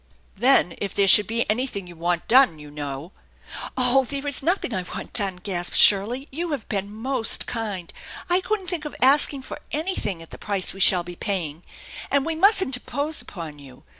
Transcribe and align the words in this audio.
Then, 0.35 0.73
if 0.79 0.95
there 0.95 1.07
should 1.07 1.27
be 1.27 1.47
anything 1.47 1.85
you 1.85 1.95
want 1.95 2.27
done, 2.27 2.57
you 2.57 2.71
know" 2.71 3.11
THE 3.13 3.51
ENCHANTED 3.53 3.75
BARN 3.75 3.85
5K 3.85 3.91
"'Oh, 3.97 4.05
there 4.05 4.27
is 4.27 4.41
nothing 4.41 4.73
I 4.73 4.81
want 4.81 5.13
done/' 5.13 5.43
gasped 5.43 5.75
Shirley." 5.75 6.27
You 6.31 6.49
have 6.53 6.67
been 6.67 6.91
most 6.91 7.45
kind. 7.45 7.93
I 8.27 8.41
couldn't 8.41 8.65
think 8.65 8.85
of 8.85 8.95
asking 8.99 9.43
for 9.43 9.59
anything 9.71 10.23
at 10.23 10.31
the 10.31 10.39
price 10.39 10.73
we 10.73 10.79
shall 10.79 11.03
be 11.03 11.15
paying. 11.15 11.61
And 12.09 12.25
we 12.25 12.33
mustn't 12.33 12.75
impose 12.77 13.21
upon 13.21 13.59
you. 13.59 13.83